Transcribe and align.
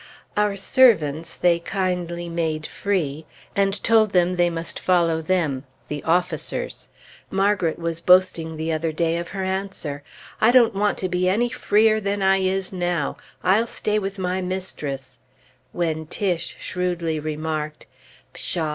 Our 0.35 0.55
servants 0.55 1.35
they 1.35 1.59
kindly 1.59 2.27
made 2.27 2.65
free, 2.65 3.27
and 3.55 3.83
told 3.83 4.13
them 4.13 4.35
they 4.35 4.49
must 4.49 4.79
follow 4.79 5.21
them 5.21 5.63
(the 5.89 6.03
officers). 6.05 6.87
Margret 7.29 7.77
was 7.77 8.01
boasting 8.01 8.57
the 8.57 8.71
other 8.73 8.91
day 8.91 9.17
of 9.19 9.27
her 9.27 9.43
answer, 9.43 10.01
"I 10.41 10.49
don't 10.49 10.73
want 10.73 10.97
to 10.97 11.07
be 11.07 11.29
any 11.29 11.49
free 11.49 11.87
er 11.87 11.99
than 11.99 12.23
I 12.23 12.37
is 12.37 12.73
now 12.73 13.17
I'll 13.43 13.67
stay 13.67 13.99
with 13.99 14.17
my 14.17 14.41
mistress," 14.41 15.19
when 15.71 16.07
Tiche 16.07 16.55
shrewdly 16.59 17.19
remarked, 17.19 17.85
"Pshaw! 18.33 18.69